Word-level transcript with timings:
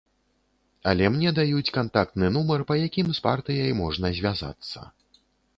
Але 0.91 1.09
мне 1.17 1.33
даюць 1.39 1.73
кантактны 1.77 2.31
нумар, 2.37 2.65
па 2.71 2.79
якім 2.87 3.07
з 3.19 3.23
партыяй 3.29 3.71
можна 3.85 4.15
звязацца. 4.23 4.79